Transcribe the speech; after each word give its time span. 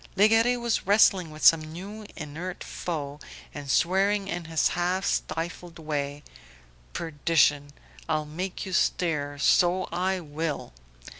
Legare 0.15 0.57
was 0.59 0.87
wrestling 0.87 1.29
with 1.29 1.45
some 1.45 1.61
new 1.61 2.07
inert 2.15 2.63
foe, 2.63 3.19
and 3.53 3.69
swearing 3.69 4.27
in 4.27 4.45
his 4.45 4.69
half 4.69 5.05
stifled 5.05 5.77
way: 5.77 6.23
"Perdition! 6.91 7.67
I'll 8.09 8.25
make 8.25 8.65
you 8.65 8.73
stir, 8.73 9.37
so 9.37 9.83
I 9.91 10.19
will." 10.19 10.73